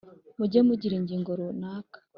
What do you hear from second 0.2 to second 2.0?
mujye mugira ingingo runaka